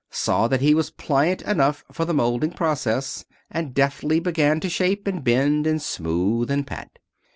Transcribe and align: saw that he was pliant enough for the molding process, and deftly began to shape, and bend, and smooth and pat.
saw 0.09 0.47
that 0.47 0.61
he 0.61 0.73
was 0.73 0.89
pliant 0.89 1.43
enough 1.43 1.83
for 1.91 2.05
the 2.05 2.13
molding 2.15 2.49
process, 2.49 3.23
and 3.51 3.75
deftly 3.75 4.19
began 4.19 4.59
to 4.59 4.67
shape, 4.67 5.05
and 5.05 5.23
bend, 5.23 5.67
and 5.67 5.79
smooth 5.79 6.49
and 6.49 6.65
pat. 6.65 6.97